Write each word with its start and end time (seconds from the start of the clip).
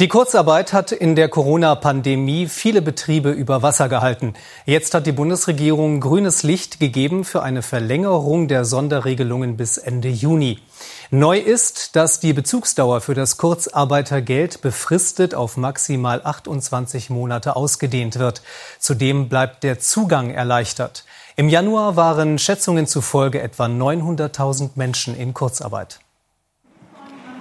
Die 0.00 0.08
Kurzarbeit 0.08 0.72
hat 0.72 0.92
in 0.92 1.14
der 1.14 1.28
Corona-Pandemie 1.28 2.46
viele 2.46 2.80
Betriebe 2.80 3.32
über 3.32 3.60
Wasser 3.60 3.90
gehalten. 3.90 4.32
Jetzt 4.64 4.94
hat 4.94 5.06
die 5.06 5.12
Bundesregierung 5.12 6.00
grünes 6.00 6.42
Licht 6.42 6.80
gegeben 6.80 7.22
für 7.22 7.42
eine 7.42 7.60
Verlängerung 7.60 8.48
der 8.48 8.64
Sonderregelungen 8.64 9.58
bis 9.58 9.76
Ende 9.76 10.08
Juni. 10.08 10.58
Neu 11.10 11.38
ist, 11.38 11.96
dass 11.96 12.18
die 12.18 12.32
Bezugsdauer 12.32 13.02
für 13.02 13.12
das 13.12 13.36
Kurzarbeitergeld 13.36 14.62
befristet 14.62 15.34
auf 15.34 15.58
maximal 15.58 16.22
28 16.24 17.10
Monate 17.10 17.54
ausgedehnt 17.54 18.18
wird. 18.18 18.40
Zudem 18.78 19.28
bleibt 19.28 19.64
der 19.64 19.80
Zugang 19.80 20.30
erleichtert. 20.30 21.04
Im 21.36 21.50
Januar 21.50 21.96
waren 21.96 22.38
Schätzungen 22.38 22.86
zufolge 22.86 23.42
etwa 23.42 23.66
900.000 23.66 24.70
Menschen 24.76 25.14
in 25.14 25.34
Kurzarbeit. 25.34 25.99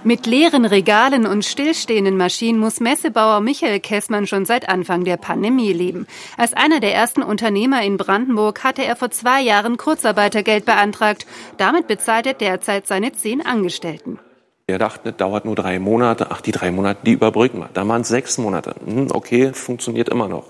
Mit 0.06 0.26
leeren 0.26 0.64
Regalen 0.64 1.26
und 1.26 1.44
stillstehenden 1.44 2.16
Maschinen 2.16 2.58
muss 2.58 2.80
Messebauer 2.80 3.42
Michael 3.42 3.82
Kessmann 3.82 4.28
schon 4.28 4.46
seit 4.46 4.70
Anfang 4.70 5.04
der 5.04 5.18
Pandemie 5.18 5.74
leben. 5.74 6.08
Als 6.38 6.54
einer 6.54 6.80
der 6.80 6.96
ersten 6.96 7.22
Unternehmer 7.22 7.82
in 7.84 7.98
Brandenburg 7.98 8.64
hatte 8.64 8.82
er 8.86 8.96
vor 8.96 9.12
zwei 9.12 9.42
Jahren 9.42 9.76
Kurzarbeitergeld 9.76 10.64
beantragt. 10.64 11.28
Damit 11.58 11.88
bezahlt 11.88 12.28
er 12.28 12.34
derzeit 12.34 12.88
seine 12.88 13.12
zehn 13.12 13.46
Angestellten. 13.46 14.20
Er 14.68 14.78
dachte, 14.78 15.12
dauert 15.12 15.44
nur 15.44 15.56
drei 15.56 15.80
Monate. 15.80 16.28
Ach, 16.30 16.40
die 16.40 16.54
drei 16.54 16.72
Monate, 16.72 17.02
die 17.06 17.14
überbrücken 17.14 17.60
wir. 17.60 17.70
Da 17.74 17.86
waren 17.86 18.02
es 18.02 18.08
sechs 18.08 18.38
Monate. 18.38 18.76
Hm, 18.86 19.10
okay, 19.12 19.52
funktioniert 19.52 20.08
immer 20.08 20.30
noch. 20.30 20.46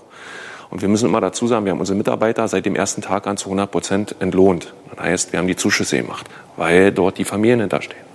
Und 0.70 0.80
wir 0.80 0.88
müssen 0.88 1.06
immer 1.06 1.20
dazu 1.20 1.48
sagen, 1.48 1.64
wir 1.64 1.72
haben 1.72 1.80
unsere 1.80 1.98
Mitarbeiter 1.98 2.46
seit 2.46 2.66
dem 2.66 2.76
ersten 2.76 3.02
Tag 3.02 3.26
an 3.26 3.36
zu 3.36 3.46
100 3.46 3.68
Prozent 3.68 4.14
entlohnt. 4.20 4.72
Das 4.94 5.04
heißt, 5.04 5.32
wir 5.32 5.40
haben 5.40 5.48
die 5.48 5.56
Zuschüsse 5.56 5.96
gemacht, 5.96 6.28
weil 6.56 6.92
dort 6.92 7.18
die 7.18 7.24
Familien 7.24 7.58
hinterstehen. 7.58 8.09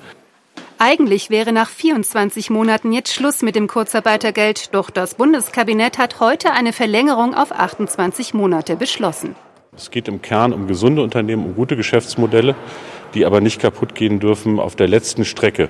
Eigentlich 0.78 1.30
wäre 1.30 1.54
nach 1.54 1.70
24 1.70 2.50
Monaten 2.50 2.92
jetzt 2.92 3.14
Schluss 3.14 3.42
mit 3.42 3.56
dem 3.56 3.68
Kurzarbeitergeld, 3.68 4.76
doch 4.76 4.90
das 4.90 5.16
Bundeskabinett 5.16 5.98
hat 5.98 6.20
heute 6.20 6.52
eine 6.52 6.74
Verlängerung 6.74 7.34
auf 7.34 7.54
28 7.54 8.34
Monate 8.34 8.76
beschlossen. 8.76 9.36
Es 9.74 9.90
geht 9.90 10.10
im 10.10 10.22
Kern 10.22 10.52
um 10.52 10.68
gesunde 10.68 11.02
Unternehmen, 11.02 11.46
um 11.46 11.56
gute 11.56 11.78
Geschäftsmodelle, 11.78 12.56
die 13.14 13.26
aber 13.26 13.40
nicht 13.40 13.62
kaputt 13.62 13.96
gehen 13.96 14.20
dürfen 14.20 14.60
auf 14.60 14.76
der 14.76 14.90
letzten 14.90 15.24
Strecke, 15.24 15.70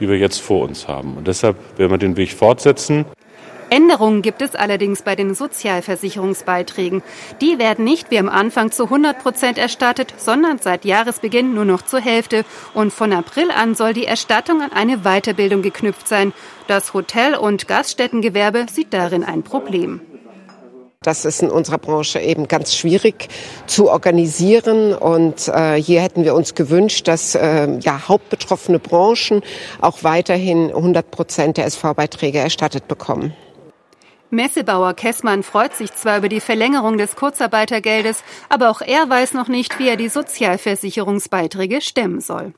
die 0.00 0.08
wir 0.08 0.18
jetzt 0.18 0.42
vor 0.42 0.66
uns 0.68 0.86
haben. 0.86 1.16
Und 1.16 1.28
deshalb 1.28 1.56
werden 1.78 1.90
wir 1.90 1.98
den 1.98 2.18
Weg 2.18 2.32
fortsetzen. 2.32 3.06
Änderungen 3.72 4.20
gibt 4.20 4.42
es 4.42 4.54
allerdings 4.54 5.00
bei 5.00 5.16
den 5.16 5.34
Sozialversicherungsbeiträgen. 5.34 7.02
Die 7.40 7.58
werden 7.58 7.86
nicht 7.86 8.10
wie 8.10 8.18
am 8.18 8.28
Anfang 8.28 8.70
zu 8.70 8.84
100 8.84 9.18
Prozent 9.18 9.56
erstattet, 9.56 10.12
sondern 10.18 10.58
seit 10.58 10.84
Jahresbeginn 10.84 11.54
nur 11.54 11.64
noch 11.64 11.80
zur 11.80 12.00
Hälfte. 12.00 12.44
Und 12.74 12.92
von 12.92 13.14
April 13.14 13.50
an 13.50 13.74
soll 13.74 13.94
die 13.94 14.04
Erstattung 14.04 14.60
an 14.60 14.72
eine 14.72 14.98
Weiterbildung 15.04 15.62
geknüpft 15.62 16.06
sein. 16.06 16.34
Das 16.66 16.92
Hotel- 16.92 17.34
und 17.34 17.66
Gaststättengewerbe 17.66 18.66
sieht 18.70 18.92
darin 18.92 19.24
ein 19.24 19.42
Problem. 19.42 20.02
Das 21.00 21.24
ist 21.24 21.40
in 21.40 21.50
unserer 21.50 21.78
Branche 21.78 22.20
eben 22.20 22.48
ganz 22.48 22.76
schwierig 22.76 23.28
zu 23.66 23.90
organisieren. 23.90 24.94
Und 24.94 25.48
äh, 25.48 25.80
hier 25.80 26.02
hätten 26.02 26.24
wir 26.24 26.34
uns 26.34 26.54
gewünscht, 26.54 27.08
dass 27.08 27.34
äh, 27.34 27.78
ja, 27.80 28.06
hauptbetroffene 28.06 28.78
Branchen 28.78 29.40
auch 29.80 30.04
weiterhin 30.04 30.68
100 30.68 31.10
Prozent 31.10 31.56
der 31.56 31.64
SV-Beiträge 31.64 32.38
erstattet 32.38 32.86
bekommen. 32.86 33.32
Messebauer 34.32 34.94
Kessmann 34.94 35.42
freut 35.42 35.74
sich 35.74 35.94
zwar 35.94 36.16
über 36.16 36.30
die 36.30 36.40
Verlängerung 36.40 36.96
des 36.96 37.16
Kurzarbeitergeldes, 37.16 38.24
aber 38.48 38.70
auch 38.70 38.80
er 38.80 39.10
weiß 39.10 39.34
noch 39.34 39.48
nicht, 39.48 39.78
wie 39.78 39.90
er 39.90 39.98
die 39.98 40.08
Sozialversicherungsbeiträge 40.08 41.82
stemmen 41.82 42.22
soll. 42.22 42.54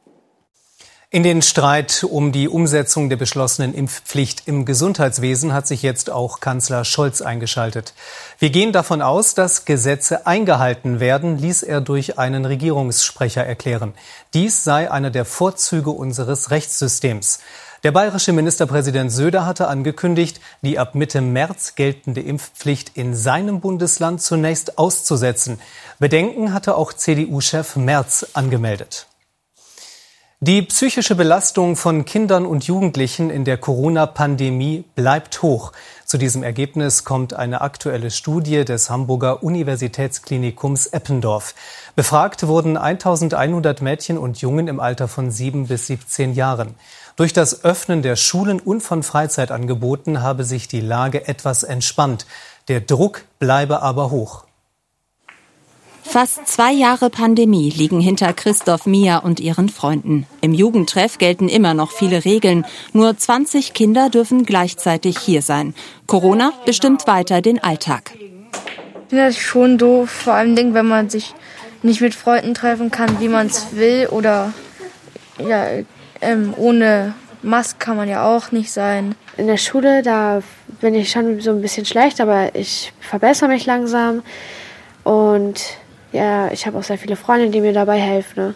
In 1.10 1.24
den 1.24 1.42
Streit 1.42 2.04
um 2.08 2.30
die 2.30 2.48
Umsetzung 2.48 3.08
der 3.08 3.16
beschlossenen 3.16 3.74
Impfpflicht 3.74 4.46
im 4.46 4.64
Gesundheitswesen 4.64 5.52
hat 5.52 5.66
sich 5.66 5.82
jetzt 5.82 6.10
auch 6.10 6.38
Kanzler 6.38 6.84
Scholz 6.84 7.22
eingeschaltet. 7.22 7.94
Wir 8.38 8.50
gehen 8.50 8.72
davon 8.72 9.02
aus, 9.02 9.34
dass 9.34 9.64
Gesetze 9.64 10.28
eingehalten 10.28 11.00
werden, 11.00 11.38
ließ 11.38 11.64
er 11.64 11.80
durch 11.80 12.18
einen 12.18 12.44
Regierungssprecher 12.44 13.44
erklären. 13.44 13.94
Dies 14.32 14.62
sei 14.62 14.90
einer 14.90 15.10
der 15.10 15.24
Vorzüge 15.24 15.90
unseres 15.90 16.50
Rechtssystems. 16.50 17.40
Der 17.84 17.92
bayerische 17.92 18.32
Ministerpräsident 18.32 19.12
Söder 19.12 19.44
hatte 19.44 19.68
angekündigt, 19.68 20.40
die 20.62 20.78
ab 20.78 20.94
Mitte 20.94 21.20
März 21.20 21.74
geltende 21.74 22.22
Impfpflicht 22.22 22.92
in 22.94 23.14
seinem 23.14 23.60
Bundesland 23.60 24.22
zunächst 24.22 24.78
auszusetzen. 24.78 25.60
Bedenken 25.98 26.54
hatte 26.54 26.78
auch 26.78 26.94
CDU-Chef 26.94 27.76
Merz 27.76 28.26
angemeldet. 28.32 29.06
Die 30.40 30.62
psychische 30.62 31.14
Belastung 31.14 31.76
von 31.76 32.04
Kindern 32.04 32.44
und 32.44 32.64
Jugendlichen 32.64 33.30
in 33.30 33.44
der 33.44 33.56
Corona-Pandemie 33.56 34.84
bleibt 34.94 35.42
hoch. 35.42 35.72
Zu 36.04 36.18
diesem 36.18 36.42
Ergebnis 36.42 37.04
kommt 37.04 37.32
eine 37.32 37.60
aktuelle 37.60 38.10
Studie 38.10 38.64
des 38.64 38.90
Hamburger 38.90 39.42
Universitätsklinikums 39.42 40.88
Eppendorf. 40.88 41.54
Befragt 41.96 42.46
wurden 42.46 42.76
1100 42.76 43.80
Mädchen 43.80 44.18
und 44.18 44.40
Jungen 44.42 44.68
im 44.68 44.80
Alter 44.80 45.08
von 45.08 45.30
7 45.30 45.66
bis 45.68 45.86
17 45.86 46.34
Jahren. 46.34 46.74
Durch 47.16 47.32
das 47.32 47.64
Öffnen 47.64 48.02
der 48.02 48.16
Schulen 48.16 48.58
und 48.58 48.80
von 48.80 49.04
Freizeitangeboten 49.04 50.20
habe 50.20 50.42
sich 50.42 50.66
die 50.66 50.80
Lage 50.80 51.28
etwas 51.28 51.62
entspannt. 51.62 52.26
Der 52.66 52.80
Druck 52.80 53.22
bleibe 53.38 53.82
aber 53.82 54.10
hoch. 54.10 54.44
Fast 56.02 56.46
zwei 56.46 56.72
Jahre 56.72 57.10
Pandemie 57.10 57.70
liegen 57.70 58.00
hinter 58.00 58.32
Christoph 58.32 58.86
Mia 58.86 59.18
und 59.18 59.40
ihren 59.40 59.68
Freunden. 59.68 60.26
Im 60.40 60.52
Jugendtreff 60.52 61.18
gelten 61.18 61.48
immer 61.48 61.72
noch 61.72 61.92
viele 61.92 62.24
Regeln. 62.24 62.66
Nur 62.92 63.16
20 63.16 63.74
Kinder 63.74 64.10
dürfen 64.10 64.44
gleichzeitig 64.44 65.18
hier 65.18 65.42
sein. 65.42 65.74
Corona 66.06 66.52
bestimmt 66.66 67.06
weiter 67.06 67.40
den 67.42 67.62
Alltag. 67.62 68.12
Ich 68.14 69.10
finde 69.10 69.26
das 69.26 69.38
schon 69.38 69.78
doof, 69.78 70.10
vor 70.10 70.34
allem 70.34 70.74
wenn 70.74 70.86
man 70.86 71.10
sich 71.10 71.32
nicht 71.82 72.00
mit 72.00 72.14
Freunden 72.14 72.54
treffen 72.54 72.90
kann, 72.90 73.20
wie 73.20 73.28
man 73.28 73.46
es 73.46 73.68
will 73.72 74.08
oder 74.10 74.52
ja, 75.38 75.66
ähm, 76.24 76.54
ohne 76.56 77.14
Maske 77.42 77.76
kann 77.78 77.96
man 77.96 78.08
ja 78.08 78.26
auch 78.26 78.52
nicht 78.52 78.72
sein. 78.72 79.14
In 79.36 79.46
der 79.46 79.56
Schule, 79.56 80.02
da 80.02 80.42
bin 80.80 80.94
ich 80.94 81.10
schon 81.10 81.40
so 81.40 81.50
ein 81.50 81.60
bisschen 81.60 81.84
schlecht, 81.84 82.20
aber 82.20 82.54
ich 82.54 82.92
verbessere 83.00 83.48
mich 83.48 83.66
langsam. 83.66 84.22
Und 85.02 85.60
ja, 86.12 86.50
ich 86.52 86.66
habe 86.66 86.78
auch 86.78 86.82
sehr 86.82 86.98
viele 86.98 87.16
Freunde, 87.16 87.50
die 87.50 87.60
mir 87.60 87.72
dabei 87.72 87.98
helfen. 87.98 88.40
Ne? 88.40 88.54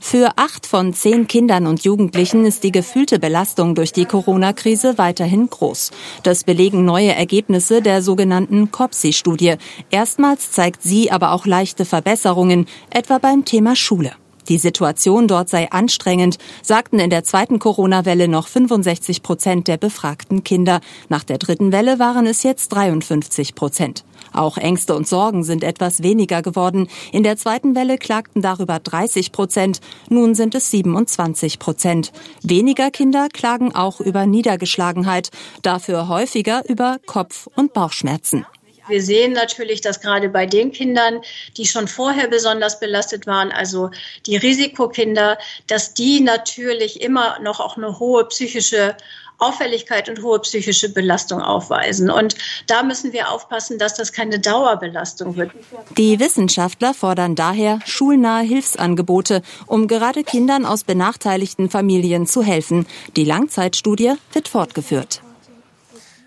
Für 0.00 0.32
acht 0.36 0.66
von 0.66 0.92
zehn 0.94 1.28
Kindern 1.28 1.66
und 1.66 1.84
Jugendlichen 1.84 2.44
ist 2.44 2.64
die 2.64 2.72
gefühlte 2.72 3.18
Belastung 3.18 3.74
durch 3.74 3.92
die 3.92 4.04
Corona-Krise 4.04 4.98
weiterhin 4.98 5.48
groß. 5.48 5.90
Das 6.22 6.44
belegen 6.44 6.84
neue 6.84 7.14
Ergebnisse 7.14 7.82
der 7.82 8.02
sogenannten 8.02 8.72
COPSI-Studie. 8.72 9.54
Erstmals 9.90 10.50
zeigt 10.50 10.82
sie 10.82 11.10
aber 11.12 11.32
auch 11.32 11.46
leichte 11.46 11.84
Verbesserungen, 11.84 12.66
etwa 12.90 13.18
beim 13.18 13.44
Thema 13.44 13.76
Schule. 13.76 14.12
Die 14.48 14.58
Situation 14.58 15.28
dort 15.28 15.48
sei 15.48 15.70
anstrengend, 15.70 16.38
sagten 16.62 16.98
in 16.98 17.10
der 17.10 17.24
zweiten 17.24 17.58
Corona-Welle 17.58 18.28
noch 18.28 18.48
65 18.48 19.22
Prozent 19.22 19.68
der 19.68 19.76
befragten 19.76 20.44
Kinder. 20.44 20.80
Nach 21.08 21.24
der 21.24 21.38
dritten 21.38 21.72
Welle 21.72 21.98
waren 21.98 22.26
es 22.26 22.42
jetzt 22.42 22.70
53 22.70 23.54
Prozent. 23.54 24.04
Auch 24.32 24.56
Ängste 24.56 24.94
und 24.94 25.06
Sorgen 25.06 25.44
sind 25.44 25.62
etwas 25.62 26.02
weniger 26.02 26.42
geworden. 26.42 26.88
In 27.12 27.22
der 27.22 27.36
zweiten 27.36 27.74
Welle 27.74 27.98
klagten 27.98 28.42
darüber 28.42 28.78
30 28.78 29.32
Prozent. 29.32 29.80
Nun 30.08 30.34
sind 30.34 30.54
es 30.54 30.70
27 30.70 31.58
Prozent. 31.58 32.12
Weniger 32.42 32.90
Kinder 32.90 33.28
klagen 33.32 33.74
auch 33.74 34.00
über 34.00 34.26
Niedergeschlagenheit, 34.26 35.30
dafür 35.62 36.08
häufiger 36.08 36.62
über 36.68 36.98
Kopf- 37.06 37.48
und 37.54 37.72
Bauchschmerzen. 37.72 38.46
Wir 38.92 39.02
sehen 39.02 39.32
natürlich, 39.32 39.80
dass 39.80 40.02
gerade 40.02 40.28
bei 40.28 40.44
den 40.44 40.70
Kindern, 40.70 41.22
die 41.56 41.64
schon 41.64 41.88
vorher 41.88 42.28
besonders 42.28 42.78
belastet 42.78 43.26
waren, 43.26 43.50
also 43.50 43.90
die 44.26 44.36
Risikokinder, 44.36 45.38
dass 45.66 45.94
die 45.94 46.20
natürlich 46.20 47.00
immer 47.00 47.38
noch 47.40 47.58
auch 47.58 47.78
eine 47.78 47.98
hohe 47.98 48.26
psychische 48.26 48.94
Auffälligkeit 49.38 50.10
und 50.10 50.22
hohe 50.22 50.40
psychische 50.40 50.92
Belastung 50.92 51.40
aufweisen. 51.40 52.10
Und 52.10 52.36
da 52.66 52.82
müssen 52.82 53.14
wir 53.14 53.30
aufpassen, 53.30 53.78
dass 53.78 53.94
das 53.94 54.12
keine 54.12 54.38
Dauerbelastung 54.38 55.36
wird. 55.36 55.52
Die 55.96 56.20
Wissenschaftler 56.20 56.92
fordern 56.92 57.34
daher 57.34 57.78
schulnahe 57.86 58.44
Hilfsangebote, 58.44 59.40
um 59.66 59.88
gerade 59.88 60.22
Kindern 60.22 60.66
aus 60.66 60.84
benachteiligten 60.84 61.70
Familien 61.70 62.26
zu 62.26 62.42
helfen. 62.42 62.86
Die 63.16 63.24
Langzeitstudie 63.24 64.12
wird 64.34 64.48
fortgeführt. 64.48 65.22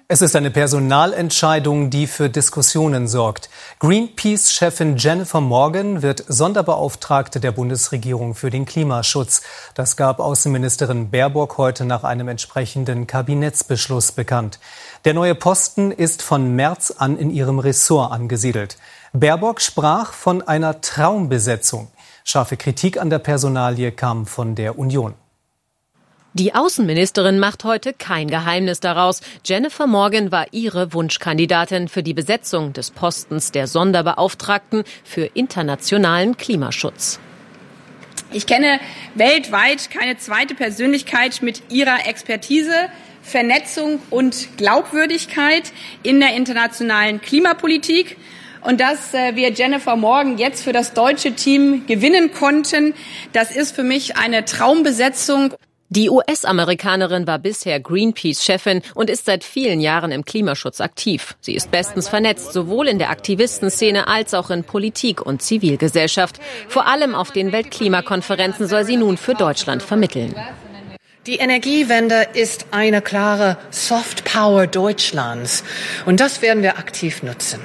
Es 0.08 0.22
ist 0.22 0.36
eine 0.36 0.52
Personalentscheidung, 0.52 1.90
die 1.90 2.06
für 2.06 2.30
Diskussionen 2.30 3.08
sorgt. 3.08 3.50
Greenpeace-Chefin 3.80 4.98
Jennifer 4.98 5.42
Morgan 5.42 6.04
wird 6.04 6.24
Sonderbeauftragte 6.28 7.40
der 7.40 7.52
Bundesregierung 7.52 8.36
für 8.36 8.52
den 8.52 8.66
Klimaschutz. 8.66 9.42
Das 9.74 9.98
gab 9.98 10.20
Außenministerin 10.20 11.10
Baerbock 11.10 11.58
heute 11.58 11.86
nach 11.86 12.04
einem 12.04 12.28
entsprechenden 12.28 13.08
Kabinettsbeschluss 13.08 14.12
bekannt. 14.12 14.60
Der 15.06 15.16
neue 15.16 15.34
Posten 15.34 15.92
ist 15.92 16.22
von 16.22 16.56
März 16.56 16.94
an 16.96 17.18
in 17.18 17.32
ihrem 17.32 17.58
Ressort 17.58 18.12
angesiedelt. 18.12 18.78
Baerbock 19.12 19.60
sprach 19.60 20.14
von 20.14 20.44
einer 20.44 20.82
Traumbesetzung. 20.82 21.88
Scharfe 22.24 22.58
Kritik 22.58 23.02
an 23.02 23.10
der 23.10 23.20
Personalie 23.20 23.92
kam 23.92 24.28
von 24.28 24.54
der 24.54 24.78
Union. 24.78 25.16
Die 26.38 26.54
Außenministerin 26.54 27.40
macht 27.40 27.64
heute 27.64 27.94
kein 27.94 28.28
Geheimnis 28.28 28.82
daraus. 28.82 29.22
Jennifer 29.46 29.88
Morgan 29.88 30.34
war 30.34 30.48
ihre 30.52 30.92
Wunschkandidatin 30.92 31.88
für 31.88 32.04
die 32.04 32.14
Besetzung 32.14 32.74
des 32.74 32.92
Postens 32.92 33.54
der 33.54 33.68
Sonderbeauftragten 33.68 34.84
für 35.06 35.28
internationalen 35.34 36.36
Klimaschutz. 36.36 37.22
Ich 38.34 38.46
kenne 38.48 38.82
weltweit 39.14 39.90
keine 39.90 40.18
zweite 40.18 40.56
Persönlichkeit 40.56 41.42
mit 41.42 41.72
ihrer 41.72 42.06
Expertise, 42.06 42.90
Vernetzung 43.22 44.02
und 44.10 44.58
Glaubwürdigkeit 44.58 45.72
in 46.04 46.20
der 46.20 46.36
internationalen 46.36 47.22
Klimapolitik. 47.22 48.18
Und 48.60 48.82
dass 48.82 49.14
äh, 49.14 49.38
wir 49.38 49.54
Jennifer 49.54 49.96
Morgan 49.96 50.38
jetzt 50.38 50.66
für 50.66 50.74
das 50.74 50.92
deutsche 50.92 51.34
Team 51.34 51.88
gewinnen 51.88 52.34
konnten, 52.34 52.94
das 53.32 53.56
ist 53.56 53.74
für 53.74 53.84
mich 53.84 54.18
eine 54.18 54.44
Traumbesetzung. 54.44 55.54
Die 55.96 56.10
US-Amerikanerin 56.10 57.26
war 57.26 57.40
bisher 57.40 57.80
Greenpeace-Chefin 57.80 58.82
und 58.96 59.10
ist 59.10 59.24
seit 59.24 59.46
vielen 59.46 59.80
Jahren 59.80 60.12
im 60.12 60.26
Klimaschutz 60.26 60.82
aktiv. 60.82 61.38
Sie 61.40 61.56
ist 61.56 61.72
bestens 61.72 62.10
vernetzt, 62.10 62.52
sowohl 62.52 62.90
in 62.90 63.00
der 63.00 63.12
Aktivistenszene 63.12 64.10
als 64.10 64.34
auch 64.34 64.50
in 64.50 64.66
Politik 64.66 65.26
und 65.26 65.42
Zivilgesellschaft. 65.42 66.42
Vor 66.68 66.86
allem 66.86 67.16
auf 67.16 67.32
den 67.32 67.54
Weltklimakonferenzen 67.54 68.68
soll 68.68 68.84
sie 68.84 68.98
nun 68.98 69.16
für 69.16 69.36
Deutschland 69.36 69.84
vermitteln. 69.84 70.36
Die 71.28 71.38
Energiewende 71.38 72.28
ist 72.34 72.68
eine 72.72 73.02
klare 73.02 73.58
Soft 73.70 74.26
Power 74.26 74.68
Deutschlands 74.68 75.64
und 76.06 76.20
das 76.20 76.42
werden 76.42 76.62
wir 76.62 76.78
aktiv 76.78 77.24
nutzen. 77.24 77.62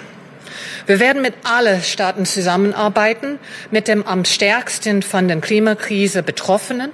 Wir 0.86 1.00
werden 1.00 1.22
mit 1.22 1.34
allen 1.44 1.82
Staaten 1.82 2.26
zusammenarbeiten, 2.26 3.38
mit 3.70 3.88
dem 3.88 4.06
am 4.06 4.24
stärksten 4.24 5.02
von 5.02 5.28
der 5.28 5.40
Klimakrise 5.40 6.22
Betroffenen 6.22 6.90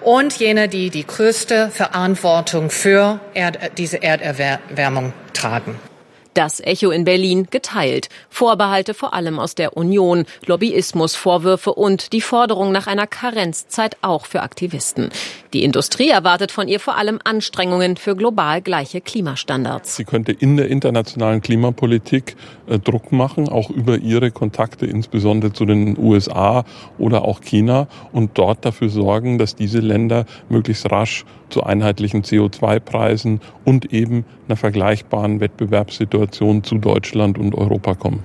und 0.00 0.38
jene, 0.38 0.68
die 0.68 0.90
die 0.90 1.06
größte 1.06 1.70
Verantwortung 1.70 2.70
für 2.70 3.20
Erd 3.34 3.58
diese 3.78 4.02
Erderwärmung 4.02 5.12
tragen. 5.32 5.89
Das 6.34 6.60
Echo 6.60 6.90
in 6.92 7.04
Berlin 7.04 7.48
geteilt. 7.50 8.08
Vorbehalte 8.28 8.94
vor 8.94 9.14
allem 9.14 9.40
aus 9.40 9.56
der 9.56 9.76
Union, 9.76 10.26
Lobbyismusvorwürfe 10.46 11.74
und 11.74 12.12
die 12.12 12.20
Forderung 12.20 12.70
nach 12.70 12.86
einer 12.86 13.08
Karenzzeit 13.08 13.96
auch 14.00 14.26
für 14.26 14.42
Aktivisten. 14.42 15.10
Die 15.52 15.64
Industrie 15.64 16.10
erwartet 16.10 16.52
von 16.52 16.68
ihr 16.68 16.78
vor 16.78 16.96
allem 16.96 17.18
Anstrengungen 17.24 17.96
für 17.96 18.14
global 18.14 18.62
gleiche 18.62 19.00
Klimastandards. 19.00 19.96
Sie 19.96 20.04
könnte 20.04 20.30
in 20.30 20.56
der 20.56 20.68
internationalen 20.68 21.40
Klimapolitik 21.40 22.36
äh, 22.68 22.78
Druck 22.78 23.10
machen, 23.10 23.48
auch 23.48 23.68
über 23.68 23.98
ihre 23.98 24.30
Kontakte, 24.30 24.86
insbesondere 24.86 25.52
zu 25.52 25.64
den 25.64 25.98
USA 25.98 26.64
oder 26.98 27.24
auch 27.24 27.40
China, 27.40 27.88
und 28.12 28.38
dort 28.38 28.64
dafür 28.64 28.88
sorgen, 28.88 29.38
dass 29.38 29.56
diese 29.56 29.80
Länder 29.80 30.26
möglichst 30.48 30.90
rasch 30.92 31.24
zu 31.48 31.64
einheitlichen 31.64 32.22
CO2-Preisen 32.22 33.40
und 33.64 33.92
eben 33.92 34.24
einer 34.46 34.56
vergleichbaren 34.56 35.40
Wettbewerbssituation 35.40 36.19
zu 36.62 36.78
Deutschland 36.78 37.38
und 37.38 37.54
Europa 37.54 37.94
kommen. 37.94 38.22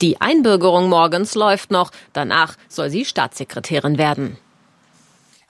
Die 0.00 0.20
Einbürgerung 0.20 0.88
morgens 0.88 1.34
läuft 1.34 1.70
noch. 1.70 1.90
Danach 2.12 2.56
soll 2.68 2.90
sie 2.90 3.04
Staatssekretärin 3.04 3.96
werden. 3.96 4.36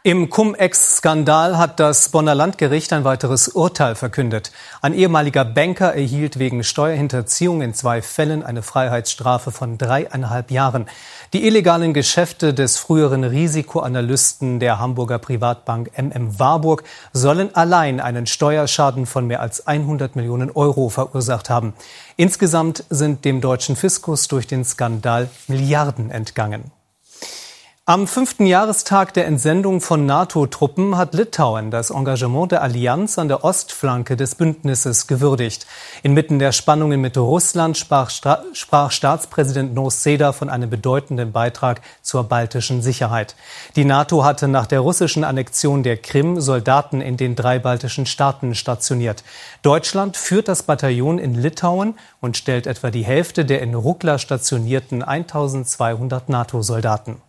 Im 0.07 0.29
Cum-Ex-Skandal 0.29 1.57
hat 1.57 1.81
das 1.81 2.11
Bonner 2.11 2.35
Landgericht 2.35 2.93
ein 2.93 3.05
weiteres 3.05 3.49
Urteil 3.49 3.95
verkündet. 3.95 4.53
Ein 4.83 4.93
ehemaliger 4.93 5.47
Banker 5.47 5.95
erhielt 5.95 6.39
wegen 6.39 6.63
Steuerhinterziehung 6.63 7.63
in 7.63 7.73
zwei 7.73 8.03
Fällen 8.03 8.43
eine 8.43 8.61
Freiheitsstrafe 8.61 9.51
von 9.51 9.79
dreieinhalb 9.79 10.51
Jahren. 10.51 10.91
Die 11.33 11.47
illegalen 11.47 11.95
Geschäfte 11.95 12.53
des 12.53 12.77
früheren 12.77 13.25
Risikoanalysten 13.25 14.61
der 14.61 14.79
Hamburger 14.79 15.19
Privatbank 15.19 15.91
MM 15.97 16.39
Warburg 16.39 16.85
sollen 17.15 17.55
allein 17.55 17.99
einen 17.99 18.27
Steuerschaden 18.27 19.07
von 19.07 19.27
mehr 19.27 19.41
als 19.41 19.67
100 19.67 20.17
Millionen 20.17 20.51
Euro 20.51 20.91
verursacht 20.91 21.49
haben. 21.49 21.73
Insgesamt 22.19 22.85
sind 22.91 23.25
dem 23.25 23.41
deutschen 23.41 23.75
Fiskus 23.75 24.29
durch 24.29 24.47
den 24.47 24.67
Skandal 24.67 25.31
Milliarden 25.49 26.11
entgangen. 26.11 26.73
Am 27.87 28.07
fünften 28.07 28.47
Jahrestag 28.47 29.13
der 29.13 29.27
Entsendung 29.27 29.83
von 29.83 30.07
NATO-Truppen 30.07 30.97
hat 30.97 31.13
Litauen 31.13 31.71
das 31.71 31.91
Engagement 31.91 32.51
der 32.51 32.63
Allianz 32.63 33.19
an 33.19 33.29
der 33.29 33.45
Ostflanke 33.45 34.17
des 34.17 34.37
Bündnisses 34.37 35.07
gewürdigt. 35.07 35.67
Inmitten 36.03 36.39
der 36.39 36.53
Spannungen 36.53 37.03
mit 37.03 37.19
Russland 37.19 37.77
sprach, 37.77 38.09
sprach 38.55 38.91
Staatspräsident 38.91 39.75
Noseda 39.75 40.33
von 40.33 40.49
einem 40.49 40.71
bedeutenden 40.71 41.33
Beitrag 41.33 41.83
zur 42.01 42.25
baltischen 42.25 42.81
Sicherheit. 42.81 43.37
Die 43.77 43.85
NATO 43.85 44.25
hatte 44.25 44.49
nach 44.49 44.67
der 44.67 44.81
russischen 44.81 45.23
Annexion 45.23 45.83
der 45.83 45.99
Krim 45.99 46.41
Soldaten 46.41 47.03
in 47.03 47.19
den 47.19 47.37
drei 47.37 47.59
baltischen 47.59 48.07
Staaten 48.07 48.55
stationiert. 48.55 49.25
Deutschland 49.61 50.17
führt 50.17 50.49
das 50.49 50.63
Bataillon 50.63 51.19
in 51.19 51.35
Litauen 51.35 51.99
und 52.23 52.39
stellt 52.39 52.67
etwa 52.67 52.91
die 52.91 53.05
Hälfte 53.05 53.45
der 53.45 53.61
in 53.61 53.75
Rukla 53.75 54.17
stationierten 54.17 55.03
1200 55.03 56.31
NATO-Soldaten. 56.31 57.21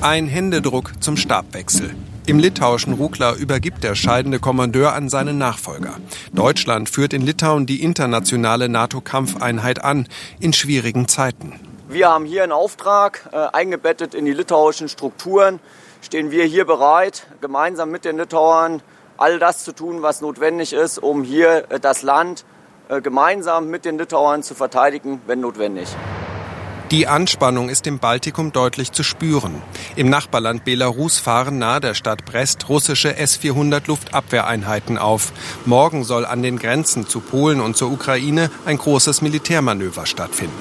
Ein 0.00 0.26
Händedruck 0.26 0.92
zum 1.00 1.16
Stabwechsel. 1.16 1.94
Im 2.26 2.38
litauischen 2.38 2.94
Rukla 2.94 3.34
übergibt 3.34 3.84
der 3.84 3.94
scheidende 3.94 4.40
Kommandeur 4.40 4.94
an 4.94 5.08
seinen 5.08 5.38
Nachfolger. 5.38 5.94
Deutschland 6.32 6.90
führt 6.90 7.12
in 7.12 7.22
Litauen 7.22 7.66
die 7.66 7.82
internationale 7.82 8.68
NATO-Kampfeinheit 8.68 9.84
an, 9.84 10.08
in 10.40 10.52
schwierigen 10.52 11.06
Zeiten. 11.06 11.60
Wir 11.88 12.08
haben 12.08 12.24
hier 12.24 12.42
einen 12.42 12.50
Auftrag, 12.50 13.30
äh, 13.32 13.36
eingebettet 13.52 14.14
in 14.14 14.24
die 14.24 14.32
litauischen 14.32 14.88
Strukturen, 14.88 15.60
stehen 16.02 16.32
wir 16.32 16.44
hier 16.44 16.64
bereit, 16.64 17.28
gemeinsam 17.40 17.90
mit 17.92 18.04
den 18.04 18.16
Litauern 18.16 18.82
all 19.18 19.38
das 19.38 19.64
zu 19.64 19.72
tun, 19.72 20.02
was 20.02 20.20
notwendig 20.20 20.72
ist, 20.72 20.98
um 20.98 21.22
hier 21.22 21.70
äh, 21.70 21.78
das 21.78 22.02
Land 22.02 22.44
äh, 22.88 23.00
gemeinsam 23.00 23.70
mit 23.70 23.84
den 23.84 23.98
Litauern 23.98 24.42
zu 24.42 24.54
verteidigen, 24.54 25.20
wenn 25.26 25.40
notwendig. 25.40 25.88
Die 26.92 27.08
Anspannung 27.08 27.68
ist 27.68 27.88
im 27.88 27.98
Baltikum 27.98 28.52
deutlich 28.52 28.92
zu 28.92 29.02
spüren. 29.02 29.60
Im 29.96 30.08
Nachbarland 30.08 30.64
Belarus 30.64 31.18
fahren 31.18 31.58
nahe 31.58 31.80
der 31.80 31.94
Stadt 31.94 32.24
Brest 32.24 32.68
russische 32.68 33.16
S-400 33.16 33.88
Luftabwehreinheiten 33.88 34.96
auf. 34.96 35.32
Morgen 35.64 36.04
soll 36.04 36.24
an 36.24 36.44
den 36.44 36.60
Grenzen 36.60 37.08
zu 37.08 37.18
Polen 37.18 37.60
und 37.60 37.76
zur 37.76 37.90
Ukraine 37.90 38.52
ein 38.66 38.78
großes 38.78 39.20
Militärmanöver 39.20 40.06
stattfinden. 40.06 40.54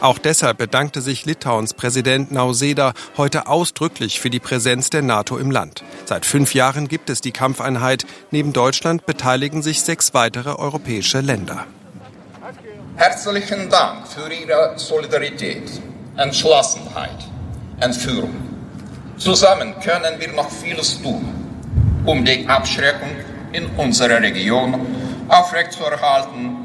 Auch 0.00 0.18
deshalb 0.18 0.58
bedankte 0.58 1.00
sich 1.00 1.26
Litauens 1.26 1.74
Präsident 1.74 2.30
Nauseda 2.30 2.92
heute 3.16 3.48
ausdrücklich 3.48 4.20
für 4.20 4.30
die 4.30 4.38
Präsenz 4.38 4.90
der 4.90 5.02
NATO 5.02 5.38
im 5.38 5.50
Land. 5.50 5.82
Seit 6.04 6.24
fünf 6.24 6.54
Jahren 6.54 6.86
gibt 6.86 7.10
es 7.10 7.20
die 7.20 7.32
Kampfeinheit. 7.32 8.06
Neben 8.30 8.52
Deutschland 8.52 9.06
beteiligen 9.06 9.60
sich 9.60 9.80
sechs 9.80 10.14
weitere 10.14 10.50
europäische 10.50 11.20
Länder. 11.20 11.66
Herzlichen 12.96 13.68
Dank 13.68 14.06
für 14.06 14.32
Ihre 14.32 14.74
Solidarität, 14.78 15.68
Entschlossenheit 16.16 17.18
und 17.82 17.92
Führung. 17.92 18.34
Zusammen 19.18 19.74
können 19.80 20.20
wir 20.20 20.32
noch 20.32 20.48
vieles 20.48 21.02
tun, 21.02 21.24
um 22.04 22.24
die 22.24 22.46
Abschreckung 22.46 23.10
in 23.52 23.66
unserer 23.76 24.22
Region 24.22 24.86
aufrechtzuerhalten 25.28 26.56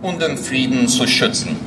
und 0.00 0.22
den 0.22 0.38
Frieden 0.38 0.88
zu 0.88 1.06
schützen. 1.06 1.60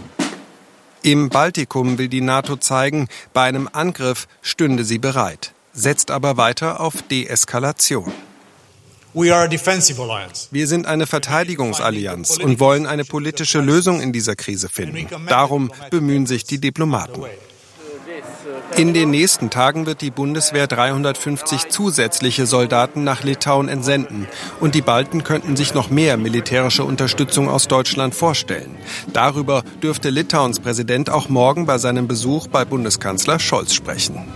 Im 1.04 1.30
Baltikum 1.30 2.00
will 2.00 2.08
die 2.08 2.22
NATO 2.22 2.56
zeigen, 2.58 3.08
bei 3.34 3.44
einem 3.44 3.70
Angriff 3.72 4.28
stünde 4.42 4.84
sie 4.84 4.98
bereit, 4.98 5.54
setzt 5.74 6.10
aber 6.10 6.38
weiter 6.38 6.80
auf 6.80 7.04
Deeskalation. 7.04 8.12
Wir 10.52 10.68
sind 10.68 10.86
eine 10.86 11.08
Verteidigungsallianz 11.08 12.38
und 12.38 12.60
wollen 12.60 12.86
eine 12.86 13.04
politische 13.04 13.62
Lösung 13.62 14.00
in 14.00 14.14
dieser 14.14 14.36
Krise 14.36 14.70
finden. 14.70 15.08
Darum 15.28 15.72
bemühen 15.90 16.28
sich 16.28 16.44
die 16.44 16.60
Diplomaten. 16.60 17.24
In 18.76 18.94
den 18.94 19.10
nächsten 19.10 19.50
Tagen 19.50 19.88
wird 19.88 20.02
die 20.02 20.12
Bundeswehr 20.12 20.68
350 20.68 21.70
zusätzliche 21.70 22.46
Soldaten 22.46 23.04
nach 23.04 23.24
Litauen 23.24 23.70
entsenden. 23.70 24.28
Und 24.60 24.76
die 24.76 24.82
Balten 24.84 25.24
könnten 25.24 25.56
sich 25.56 25.74
noch 25.74 25.90
mehr 25.90 26.18
militärische 26.18 26.84
Unterstützung 26.84 27.50
aus 27.50 27.68
Deutschland 27.68 28.14
vorstellen. 28.14 28.78
Darüber 29.14 29.64
dürfte 29.82 30.12
Litauens 30.12 30.60
Präsident 30.60 31.10
auch 31.10 31.28
morgen 31.28 31.66
bei 31.66 31.80
seinem 31.80 32.08
Besuch 32.08 32.48
bei 32.48 32.66
Bundeskanzler 32.66 33.40
Scholz 33.40 33.74
sprechen. 33.74 34.28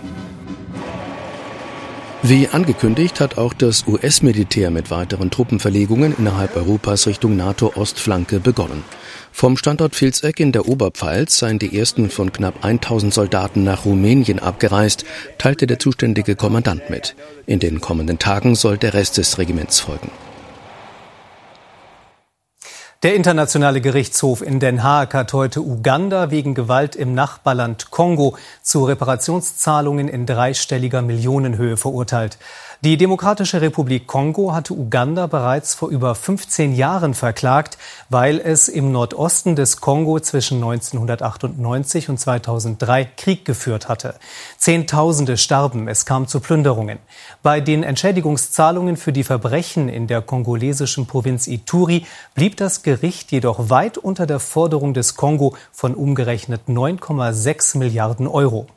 Wie 2.24 2.48
angekündigt 2.48 3.20
hat 3.20 3.40
auch 3.40 3.52
das 3.52 3.88
US-Militär 3.88 4.70
mit 4.70 4.92
weiteren 4.92 5.32
Truppenverlegungen 5.32 6.16
innerhalb 6.16 6.56
Europas 6.56 7.08
Richtung 7.08 7.36
NATO-Ostflanke 7.36 8.40
begonnen. 8.40 8.84
Vom 9.32 9.58
Standort 9.58 10.00
Vilseck 10.00 10.40
in 10.40 10.52
der 10.52 10.68
Oberpfalz 10.68 11.40
seien 11.40 11.58
die 11.58 11.76
ersten 11.76 12.12
von 12.12 12.32
knapp 12.32 12.64
1000 12.64 13.12
Soldaten 13.12 13.64
nach 13.64 13.86
Rumänien 13.86 14.38
abgereist, 14.38 15.04
teilte 15.40 15.66
der 15.66 15.80
zuständige 15.80 16.36
Kommandant 16.36 16.92
mit. 16.92 17.16
In 17.48 17.60
den 17.60 17.82
kommenden 17.82 18.20
Tagen 18.20 18.54
soll 18.54 18.78
der 18.78 18.94
Rest 18.94 19.18
des 19.18 19.40
Regiments 19.40 19.80
folgen. 19.80 20.12
Der 23.04 23.16
Internationale 23.16 23.82
Gerichtshof 23.82 24.44
in 24.44 24.60
Den 24.60 24.84
Haag 24.84 25.16
hat 25.16 25.34
heute 25.34 25.62
Uganda 25.62 26.30
wegen 26.30 26.54
Gewalt 26.54 26.96
im 26.96 27.16
Nachbarland 27.16 27.90
Kongo 27.90 28.38
zu 28.62 28.86
Reparationszahlungen 28.86 30.08
in 30.08 30.28
dreistelliger 30.28 31.02
Millionenhöhe 31.02 31.78
verurteilt. 31.78 32.38
Die 32.84 32.98
Demokratische 32.98 33.62
Republik 33.62 34.06
Kongo 34.06 34.54
hatte 34.54 34.74
Uganda 34.74 35.26
bereits 35.26 35.74
vor 35.74 35.90
über 35.90 36.14
15 36.14 36.76
Jahren 36.76 37.16
verklagt, 37.16 37.80
weil 38.10 38.40
es 38.40 38.68
im 38.68 38.92
Nordosten 38.92 39.56
des 39.56 39.82
Kongo 39.82 40.20
zwischen 40.20 40.58
1998 40.58 42.10
und 42.10 42.20
2003 42.20 43.06
Krieg 43.18 43.46
geführt 43.46 43.90
hatte. 43.90 44.16
Zehntausende 44.58 45.38
starben, 45.38 45.88
es 45.88 46.06
kam 46.06 46.28
zu 46.28 46.40
Plünderungen. 46.40 47.00
Bei 47.42 47.62
den 47.62 47.82
Entschädigungszahlungen 47.82 48.96
für 48.98 49.12
die 49.12 49.24
Verbrechen 49.24 49.90
in 49.90 50.06
der 50.06 50.22
kongolesischen 50.22 51.08
Provinz 51.08 51.48
Ituri 51.48 52.06
blieb 52.36 52.58
das 52.58 52.82
Gericht 52.82 52.91
jedoch 53.32 53.70
weit 53.70 53.98
unter 53.98 54.26
der 54.26 54.40
Forderung 54.40 54.94
des 54.94 55.16
Kongo 55.16 55.56
von 55.72 55.96
umgerechnet 55.96 56.62
9,6 56.68 57.78
Milliarden 57.78 58.28
Euro. 58.28 58.68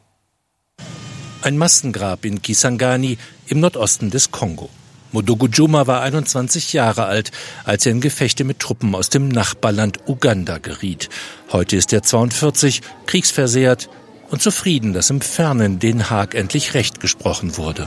Ein 1.42 1.58
Massengrab 1.58 2.24
in 2.24 2.40
Kisangani 2.40 3.18
im 3.46 3.60
Nordosten 3.60 4.10
des 4.10 4.30
Kongo. 4.30 4.70
Modogo 5.12 5.46
Juma 5.46 5.86
war 5.86 6.00
21 6.00 6.72
Jahre 6.72 7.04
alt, 7.04 7.30
als 7.64 7.86
er 7.86 7.92
in 7.92 8.00
Gefechte 8.00 8.42
mit 8.42 8.58
Truppen 8.58 8.94
aus 8.94 9.10
dem 9.10 9.28
Nachbarland 9.28 10.00
Uganda 10.08 10.58
geriet. 10.58 11.08
Heute 11.52 11.76
ist 11.76 11.92
er 11.92 12.02
42, 12.02 12.82
kriegsversehrt 13.06 13.88
und 14.30 14.42
zufrieden, 14.42 14.92
dass 14.92 15.10
im 15.10 15.20
fernen 15.20 15.78
Den 15.78 16.10
Haag 16.10 16.34
endlich 16.34 16.74
Recht 16.74 17.00
gesprochen 17.00 17.56
wurde. 17.56 17.86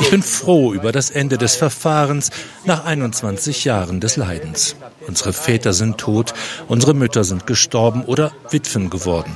Ich 0.00 0.10
bin 0.10 0.22
froh 0.22 0.72
über 0.72 0.92
das 0.92 1.10
Ende 1.10 1.38
des 1.38 1.56
Verfahrens 1.56 2.30
nach 2.64 2.84
21 2.84 3.64
Jahren 3.64 4.00
des 4.00 4.16
Leidens. 4.16 4.76
Unsere 5.06 5.32
Väter 5.32 5.72
sind 5.72 5.98
tot, 5.98 6.34
unsere 6.68 6.94
Mütter 6.94 7.24
sind 7.24 7.46
gestorben 7.46 8.04
oder 8.04 8.32
Witwen 8.50 8.90
geworden. 8.90 9.34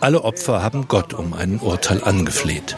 Alle 0.00 0.22
Opfer 0.22 0.62
haben 0.62 0.86
Gott 0.86 1.12
um 1.14 1.32
ein 1.34 1.58
Urteil 1.58 2.04
angefleht. 2.04 2.76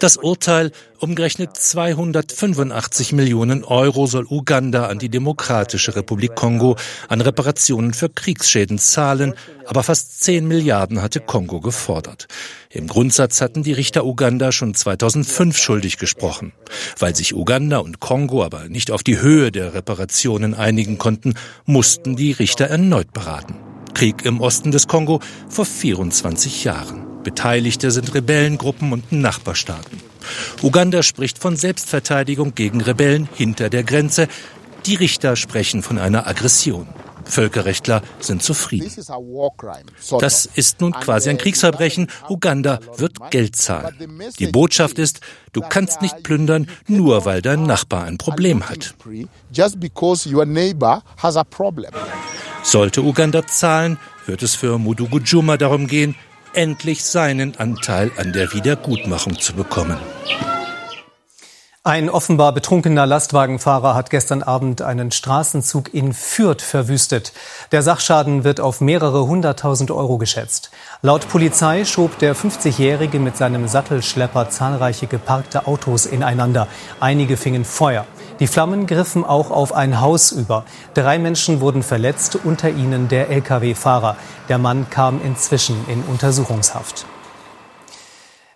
Das 0.00 0.16
Urteil, 0.16 0.70
umgerechnet 0.98 1.56
285 1.56 3.12
Millionen 3.12 3.64
Euro, 3.64 4.06
soll 4.06 4.26
Uganda 4.28 4.86
an 4.86 4.98
die 4.98 5.08
Demokratische 5.08 5.96
Republik 5.96 6.34
Kongo 6.34 6.76
an 7.08 7.20
Reparationen 7.20 7.94
für 7.94 8.08
Kriegsschäden 8.08 8.78
zahlen, 8.78 9.34
aber 9.66 9.82
fast 9.82 10.22
10 10.22 10.46
Milliarden 10.46 11.02
hatte 11.02 11.20
Kongo 11.20 11.60
gefordert. 11.60 12.28
Im 12.70 12.86
Grundsatz 12.86 13.40
hatten 13.40 13.62
die 13.62 13.72
Richter 13.72 14.04
Uganda 14.04 14.52
schon 14.52 14.74
2005 14.74 15.56
schuldig 15.56 15.98
gesprochen. 15.98 16.52
Weil 16.98 17.16
sich 17.16 17.34
Uganda 17.34 17.78
und 17.78 18.00
Kongo 18.00 18.44
aber 18.44 18.68
nicht 18.68 18.90
auf 18.90 19.02
die 19.02 19.20
Höhe 19.20 19.50
der 19.50 19.74
Reparationen 19.74 20.54
einigen 20.54 20.98
konnten, 20.98 21.34
mussten 21.64 22.16
die 22.16 22.32
Richter 22.32 22.66
erneut 22.66 23.12
beraten. 23.12 23.56
Krieg 23.94 24.24
im 24.24 24.40
Osten 24.40 24.70
des 24.70 24.86
Kongo 24.86 25.20
vor 25.48 25.64
24 25.64 26.64
Jahren. 26.64 27.07
Beteiligte 27.28 27.90
sind 27.90 28.14
Rebellengruppen 28.14 28.90
und 28.90 29.12
Nachbarstaaten. 29.12 30.00
Uganda 30.62 31.02
spricht 31.02 31.36
von 31.36 31.56
Selbstverteidigung 31.56 32.54
gegen 32.54 32.80
Rebellen 32.80 33.28
hinter 33.34 33.68
der 33.68 33.84
Grenze. 33.84 34.28
Die 34.86 34.94
Richter 34.94 35.36
sprechen 35.36 35.82
von 35.82 35.98
einer 35.98 36.26
Aggression. 36.26 36.86
Völkerrechtler 37.26 38.00
sind 38.18 38.42
zufrieden. 38.42 38.90
Das 40.20 40.46
ist 40.46 40.80
nun 40.80 40.92
quasi 40.92 41.28
ein 41.28 41.36
Kriegsverbrechen. 41.36 42.08
Uganda 42.30 42.80
wird 42.96 43.30
Geld 43.30 43.56
zahlen. 43.56 43.94
Die 44.38 44.46
Botschaft 44.46 44.98
ist, 44.98 45.20
du 45.52 45.60
kannst 45.60 46.00
nicht 46.00 46.22
plündern, 46.22 46.66
nur 46.86 47.26
weil 47.26 47.42
dein 47.42 47.64
Nachbar 47.64 48.04
ein 48.04 48.16
Problem 48.16 48.66
hat. 48.70 48.94
Sollte 52.62 53.02
Uganda 53.02 53.46
zahlen, 53.46 53.98
wird 54.24 54.42
es 54.42 54.54
für 54.54 54.78
Mudugu 54.78 55.18
Juma 55.18 55.58
darum 55.58 55.86
gehen, 55.86 56.14
endlich 56.54 57.04
seinen 57.04 57.56
Anteil 57.56 58.10
an 58.16 58.32
der 58.32 58.52
Wiedergutmachung 58.52 59.38
zu 59.38 59.54
bekommen. 59.54 59.98
Ein 61.88 62.10
offenbar 62.10 62.52
betrunkener 62.52 63.06
Lastwagenfahrer 63.06 63.94
hat 63.94 64.10
gestern 64.10 64.42
Abend 64.42 64.82
einen 64.82 65.10
Straßenzug 65.10 65.94
in 65.94 66.12
Fürth 66.12 66.60
verwüstet. 66.60 67.32
Der 67.72 67.82
Sachschaden 67.82 68.44
wird 68.44 68.60
auf 68.60 68.82
mehrere 68.82 69.26
hunderttausend 69.26 69.90
Euro 69.90 70.18
geschätzt. 70.18 70.70
Laut 71.00 71.26
Polizei 71.30 71.86
schob 71.86 72.18
der 72.18 72.36
50-Jährige 72.36 73.18
mit 73.18 73.38
seinem 73.38 73.68
Sattelschlepper 73.68 74.50
zahlreiche 74.50 75.06
geparkte 75.06 75.66
Autos 75.66 76.04
ineinander. 76.04 76.68
Einige 77.00 77.38
fingen 77.38 77.64
Feuer. 77.64 78.04
Die 78.40 78.46
Flammen 78.46 78.86
griffen 78.86 79.24
auch 79.24 79.50
auf 79.50 79.72
ein 79.72 80.00
Haus 80.00 80.30
über. 80.30 80.64
Drei 80.94 81.18
Menschen 81.18 81.60
wurden 81.60 81.82
verletzt, 81.82 82.38
unter 82.44 82.70
ihnen 82.70 83.08
der 83.08 83.30
Lkw-Fahrer. 83.30 84.16
Der 84.48 84.58
Mann 84.58 84.88
kam 84.90 85.20
inzwischen 85.24 85.76
in 85.88 86.02
Untersuchungshaft. 86.02 87.04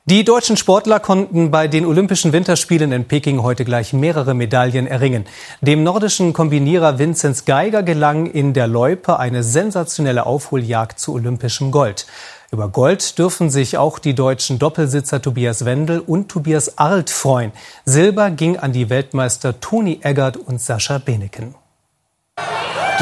Die 0.05 0.25
deutschen 0.25 0.57
Sportler 0.57 0.99
konnten 0.99 1.53
bei 1.53 1.69
den 1.69 1.87
Olympischen 1.87 2.33
Winterspielen 2.33 2.91
in 2.91 3.05
Peking 3.05 3.45
heute 3.45 3.65
gleich 3.65 3.93
mehrere 3.93 4.35
Medaillen 4.35 4.89
erringen. 4.89 5.27
Dem 5.61 5.85
nordischen 5.85 6.33
Kombinierer 6.33 6.99
Vinzenz 6.99 7.45
Geiger 7.45 7.85
gelang 7.85 8.27
in 8.27 8.53
der 8.53 8.67
Loipe 8.67 9.21
eine 9.21 9.45
sensationelle 9.45 10.27
Aufholjagd 10.27 10.99
zu 10.99 11.13
olympischem 11.13 11.71
Gold. 11.71 12.09
Über 12.51 12.69
Gold 12.69 13.17
dürfen 13.17 13.49
sich 13.49 13.79
auch 13.79 14.01
die 14.01 14.17
deutschen 14.17 14.59
Doppelsitzer 14.59 15.23
Tobias 15.23 15.65
Wendel 15.65 16.01
und 16.01 16.29
Tobias 16.29 16.79
Arlt 16.79 17.09
freuen. 17.09 17.53
Silber 17.85 18.33
ging 18.33 18.57
an 18.57 18.73
die 18.73 18.91
Weltmeister 18.91 19.61
Toni 19.61 20.01
Eggert 20.03 20.37
und 20.37 20.61
Sascha 20.61 20.99
Beneken. 20.99 21.55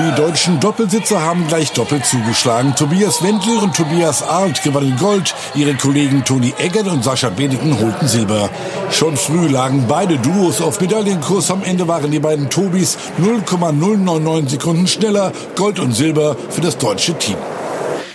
Die 0.00 0.14
deutschen 0.14 0.58
Doppelsitzer 0.60 1.20
haben 1.20 1.46
gleich 1.46 1.72
doppelt 1.72 2.06
zugeschlagen. 2.06 2.74
Tobias 2.74 3.22
Wendel 3.22 3.58
und 3.58 3.76
Tobias 3.76 4.22
Arndt 4.22 4.62
gewannen 4.62 4.96
Gold. 4.98 5.34
Ihre 5.54 5.74
Kollegen 5.74 6.24
Toni 6.24 6.54
Eggert 6.56 6.86
und 6.86 7.04
Sascha 7.04 7.28
Beneken 7.28 7.78
holten 7.78 8.08
Silber. 8.08 8.48
Schon 8.90 9.18
früh 9.18 9.46
lagen 9.46 9.84
beide 9.88 10.16
Duos 10.16 10.62
auf 10.62 10.80
Medaillenkurs. 10.80 11.50
Am 11.50 11.62
Ende 11.62 11.86
waren 11.86 12.10
die 12.10 12.18
beiden 12.18 12.48
Tobis 12.48 12.96
0,099 13.18 14.52
Sekunden 14.52 14.86
schneller. 14.86 15.32
Gold 15.54 15.78
und 15.78 15.92
Silber 15.92 16.34
für 16.48 16.62
das 16.62 16.78
deutsche 16.78 17.12
Team. 17.18 17.36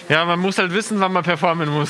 Ja, 0.08 0.24
man 0.26 0.40
muss 0.40 0.58
halt 0.58 0.72
wissen, 0.72 1.00
wann 1.00 1.14
man 1.14 1.24
performen 1.24 1.70
muss. 1.70 1.90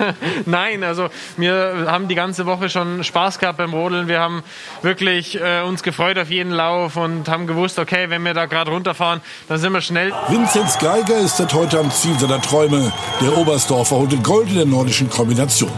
Nein, 0.46 0.84
also 0.84 1.08
wir 1.36 1.86
haben 1.88 2.06
die 2.06 2.14
ganze 2.14 2.46
Woche 2.46 2.68
schon 2.68 3.02
Spaß 3.02 3.38
gehabt 3.38 3.58
beim 3.58 3.74
Rodeln. 3.74 4.06
Wir 4.06 4.20
haben 4.20 4.44
wirklich 4.82 5.40
äh, 5.40 5.62
uns 5.62 5.82
gefreut 5.82 6.16
auf 6.18 6.30
jeden 6.30 6.52
Lauf 6.52 6.96
und 6.96 7.28
haben 7.28 7.46
gewusst, 7.46 7.78
okay, 7.78 8.08
wenn 8.08 8.22
wir 8.24 8.34
da 8.34 8.46
gerade 8.46 8.70
runterfahren, 8.70 9.20
dann 9.48 9.58
sind 9.58 9.72
wir 9.72 9.80
schnell. 9.80 10.12
Vinzenz 10.28 10.78
Geiger 10.78 11.18
ist 11.18 11.38
seit 11.38 11.52
heute 11.54 11.80
am 11.80 11.90
Ziel 11.90 12.16
seiner 12.18 12.40
Träume. 12.40 12.92
Der 13.20 13.36
Oberstdorfer 13.36 13.96
holte 13.96 14.16
Gold 14.18 14.48
in 14.50 14.56
der 14.56 14.66
nordischen 14.66 15.10
Kombination. 15.10 15.72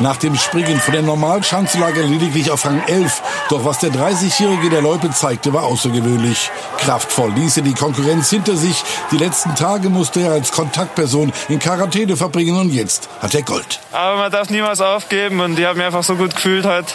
Nach 0.00 0.16
dem 0.16 0.36
Springen 0.36 0.80
von 0.80 0.94
der 0.94 1.02
Normalschanze 1.02 1.78
lag 1.78 1.94
er 1.96 2.04
lediglich 2.04 2.50
auf 2.50 2.64
Rang 2.64 2.82
11. 2.86 3.22
Doch 3.50 3.64
was 3.64 3.78
der 3.78 3.90
30-Jährige 3.90 4.70
der 4.70 4.82
Loipe 4.82 5.10
zeigte, 5.10 5.52
war 5.52 5.64
außergewöhnlich. 5.64 6.50
Kraftvoll 6.78 7.32
ließ 7.32 7.58
er 7.58 7.62
die 7.62 7.74
Konkurrenz 7.74 8.30
hinter 8.30 8.56
sich. 8.56 8.82
Die 9.10 9.18
letzten 9.18 9.54
Tage 9.54 9.90
musste 9.90 10.20
er 10.20 10.32
als 10.32 10.50
Kontaktperson 10.50 11.31
in 11.48 11.58
Quarantäne 11.58 12.16
verbringen 12.16 12.56
und 12.56 12.72
jetzt 12.72 13.08
hat 13.20 13.34
er 13.34 13.42
Gold. 13.42 13.80
Aber 13.92 14.16
man 14.16 14.32
darf 14.32 14.50
niemals 14.50 14.80
aufgeben 14.80 15.40
und 15.40 15.58
ich 15.58 15.64
habe 15.64 15.76
mich 15.76 15.86
einfach 15.86 16.04
so 16.04 16.16
gut 16.16 16.34
gefühlt 16.34 16.64
heute. 16.64 16.92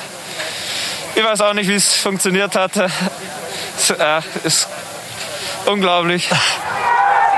Ich 1.16 1.24
weiß 1.24 1.42
auch 1.42 1.54
nicht, 1.54 1.68
wie 1.68 1.76
es 1.76 1.94
funktioniert 1.94 2.56
hat. 2.56 2.72
Es 3.80 3.94
ist 4.44 4.68
unglaublich. 5.68 6.28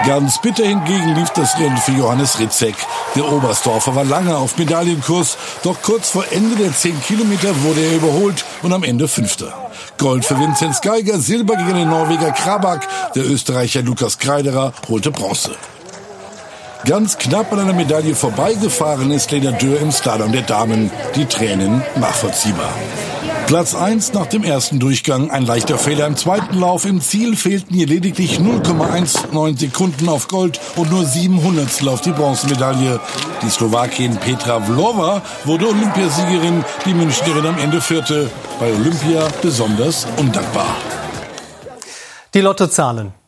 Ganz 0.06 0.39
bitter 0.41 0.65
hingegen 0.65 1.15
lief 1.15 1.29
das 1.32 1.60
Rennen 1.60 1.77
für 1.77 1.91
Johannes 1.91 2.39
Ritzek. 2.39 2.75
Der 3.15 3.29
Oberstdorfer 3.29 3.96
war 3.96 4.06
lange 4.06 4.38
auf 4.38 4.58
Medaillenkurs, 4.58 5.38
doch 5.63 5.82
kurz 5.82 6.10
vor 6.10 6.24
Ende 6.32 6.56
der 6.56 6.74
10 6.74 7.03
Kilometer 7.03 7.62
wurde 7.63 7.82
er 7.82 7.96
überholt 7.98 8.46
und 8.62 8.72
am 8.72 8.84
Ende 8.84 9.10
Fünfter. 9.10 9.53
Gold 9.98 10.24
für 10.24 10.39
Vinzenz 10.39 10.79
Geiger, 10.79 11.20
Silber 11.20 11.58
gegen 11.58 11.75
den 11.75 11.89
Norweger 11.89 12.32
Krabak, 12.32 12.88
der 13.13 13.25
Österreicher 13.25 13.82
Lukas 13.82 14.18
Kreiderer 14.18 14.74
holte 14.88 15.12
Bronze. 15.12 15.56
Ganz 16.86 17.17
knapp 17.17 17.51
an 17.51 17.59
einer 17.59 17.74
Medaille 17.74 18.15
vorbeigefahren 18.15 19.12
ist 19.12 19.31
Lena 19.31 19.51
Dürr 19.51 19.81
im 19.81 19.91
Slalom 19.91 20.31
der 20.31 20.43
Damen. 20.43 20.89
Die 21.15 21.25
Tränen 21.25 21.83
nachvollziehbar. 22.00 22.74
Platz 23.48 23.75
1 23.75 24.13
nach 24.13 24.27
dem 24.27 24.43
ersten 24.43 24.79
Durchgang. 24.79 25.29
Ein 25.29 25.45
leichter 25.45 25.77
Fehler 25.77 26.07
im 26.07 26.15
zweiten 26.15 26.57
Lauf. 26.57 26.86
Im 26.86 27.01
Ziel 27.01 27.36
fehlten 27.36 27.74
ihr 27.74 27.86
lediglich 27.86 28.38
0,19 28.39 29.59
Sekunden 29.59 30.07
auf 30.07 30.29
Gold 30.29 30.59
und 30.77 30.89
nur 30.89 31.03
7 31.03 31.43
Hundertstel 31.43 31.89
auf 31.89 32.01
die 32.01 32.12
Bronzemedaille. 32.12 33.00
Die 33.41 33.50
Slowakin 33.50 34.15
Petra 34.17 34.62
Vlova 34.62 35.21
wurde 35.45 35.67
Olympiasiegerin, 35.67 36.63
die 36.86 36.93
Münchnerin 36.93 37.45
am 37.45 37.59
Ende 37.59 37.81
vierte. 37.81 38.29
Bei 38.59 38.71
Olympia 38.71 39.27
besonders 39.41 40.07
undankbar. 40.17 40.75
Die 42.33 42.41
Lottozahlen. 42.41 43.18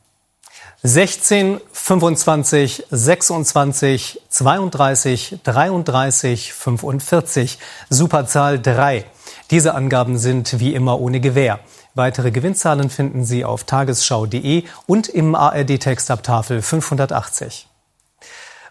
16, 0.83 1.61
25, 1.73 2.85
26, 2.89 4.19
32, 4.29 5.39
33, 5.43 6.53
45. 6.53 7.59
Superzahl 7.91 8.59
3. 8.59 9.05
Diese 9.51 9.75
Angaben 9.75 10.17
sind 10.17 10.59
wie 10.59 10.73
immer 10.73 10.99
ohne 10.99 11.19
Gewähr. 11.19 11.59
Weitere 11.93 12.31
Gewinnzahlen 12.31 12.89
finden 12.89 13.25
Sie 13.25 13.45
auf 13.45 13.63
tagesschau.de 13.65 14.63
und 14.87 15.07
im 15.07 15.35
ARD-Text 15.35 16.09
ab 16.09 16.23
Tafel 16.23 16.63
580. 16.63 17.67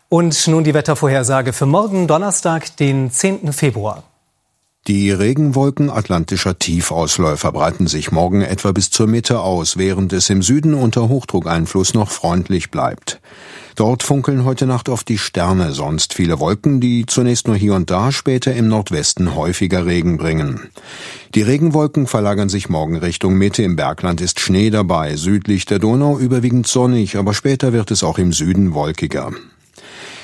Und 0.08 0.48
nun 0.48 0.64
die 0.64 0.74
Wettervorhersage 0.74 1.52
für 1.52 1.66
morgen 1.66 2.08
Donnerstag, 2.08 2.76
den 2.78 3.12
10. 3.12 3.52
Februar. 3.52 4.02
Die 4.86 5.10
Regenwolken 5.10 5.90
atlantischer 5.90 6.58
Tiefausläufer 6.58 7.52
breiten 7.52 7.86
sich 7.86 8.12
morgen 8.12 8.40
etwa 8.40 8.72
bis 8.72 8.88
zur 8.88 9.06
Mitte 9.06 9.40
aus, 9.40 9.76
während 9.76 10.10
es 10.14 10.30
im 10.30 10.40
Süden 10.42 10.72
unter 10.72 11.10
Hochdruckeinfluss 11.10 11.92
noch 11.92 12.10
freundlich 12.10 12.70
bleibt. 12.70 13.20
Dort 13.76 14.02
funkeln 14.02 14.44
heute 14.46 14.66
Nacht 14.66 14.88
oft 14.88 15.06
die 15.10 15.18
Sterne, 15.18 15.72
sonst 15.72 16.14
viele 16.14 16.40
Wolken, 16.40 16.80
die 16.80 17.04
zunächst 17.04 17.46
nur 17.46 17.56
hier 17.56 17.74
und 17.74 17.90
da, 17.90 18.10
später 18.10 18.54
im 18.54 18.68
Nordwesten 18.68 19.34
häufiger 19.34 19.84
Regen 19.84 20.16
bringen. 20.16 20.70
Die 21.34 21.42
Regenwolken 21.42 22.06
verlagern 22.06 22.48
sich 22.48 22.70
morgen 22.70 22.96
Richtung 22.96 23.34
Mitte. 23.34 23.62
Im 23.62 23.76
Bergland 23.76 24.22
ist 24.22 24.40
Schnee 24.40 24.70
dabei, 24.70 25.16
südlich 25.16 25.66
der 25.66 25.78
Donau 25.78 26.18
überwiegend 26.18 26.66
sonnig, 26.66 27.18
aber 27.18 27.34
später 27.34 27.74
wird 27.74 27.90
es 27.90 28.02
auch 28.02 28.16
im 28.16 28.32
Süden 28.32 28.72
wolkiger. 28.72 29.30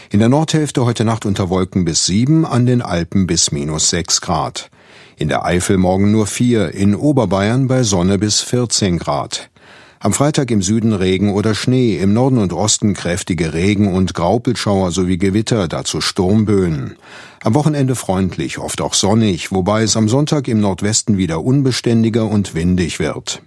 In 0.09 0.21
der 0.21 0.29
Nordhälfte 0.29 0.85
heute 0.85 1.05
Nacht 1.05 1.27
unter 1.27 1.51
Wolken 1.51 1.85
bis 1.85 2.07
sieben, 2.07 2.47
an 2.47 2.65
den 2.65 2.81
Alpen 2.81 3.27
bis 3.27 3.51
minus 3.51 3.91
sechs 3.91 4.21
Grad. 4.21 4.71
In 5.17 5.29
der 5.29 5.45
Eifel 5.45 5.79
morgen 5.79 6.13
nur 6.13 6.29
vier, 6.29 6.73
in 6.75 6.95
Oberbayern 6.95 7.67
bei 7.67 7.83
Sonne 7.83 8.17
bis 8.17 8.41
14 8.41 8.99
Grad. 8.99 9.51
Am 9.99 10.13
Freitag 10.13 10.53
im 10.53 10.63
Süden 10.63 10.93
Regen 10.93 11.35
oder 11.35 11.57
Schnee, 11.57 11.97
im 11.97 12.13
Norden 12.13 12.39
und 12.39 12.53
Osten 12.53 12.95
kräftige 12.95 13.53
Regen- 13.53 13.93
und 13.93 14.15
Graupelschauer 14.15 14.93
sowie 14.93 15.19
Gewitter, 15.19 15.67
dazu 15.67 16.01
Sturmböen. 16.01 16.95
Am 17.43 17.55
Wochenende 17.55 17.97
freundlich, 17.97 18.59
oft 18.59 18.81
auch 18.83 18.95
sonnig, 18.95 19.51
wobei 19.51 19.83
es 19.83 19.97
am 19.97 20.09
Sonntag 20.09 20.47
im 20.47 20.61
Nordwesten 20.61 21.17
wieder 21.17 21.43
unbeständiger 21.43 22.27
und 22.27 22.55
windig 22.55 23.01
wird. 23.01 23.43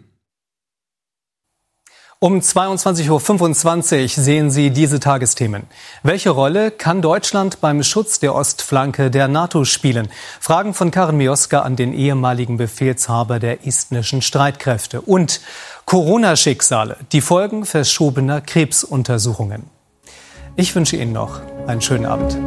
Um 2.21 2.39
22.25 2.39 4.01
Uhr 4.01 4.09
sehen 4.09 4.51
Sie 4.51 4.71
diese 4.71 4.99
Tagesthemen. 4.99 5.63
Welche 6.03 6.31
Rolle 6.31 6.69
kann 6.69 7.01
Deutschland 7.01 7.61
beim 7.61 7.81
Schutz 7.81 8.19
der 8.19 8.35
Ostflanke 8.35 9.09
der 9.09 9.29
NATO 9.29 9.63
spielen? 9.63 10.09
Fragen 10.41 10.73
von 10.73 10.91
Karin 10.91 11.15
Mioska 11.15 11.61
an 11.61 11.77
den 11.77 11.93
ehemaligen 11.93 12.57
Befehlshaber 12.57 13.39
der 13.39 13.65
estnischen 13.65 14.21
Streitkräfte. 14.21 14.99
Und 14.99 15.39
Corona-Schicksale, 15.85 16.97
die 17.13 17.21
Folgen 17.21 17.63
verschobener 17.63 18.41
Krebsuntersuchungen. 18.41 19.63
Ich 20.57 20.75
wünsche 20.75 20.97
Ihnen 20.97 21.13
noch 21.13 21.39
einen 21.67 21.81
schönen 21.81 22.05
Abend. 22.05 22.37